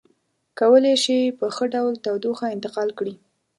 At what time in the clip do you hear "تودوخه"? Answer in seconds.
2.05-2.45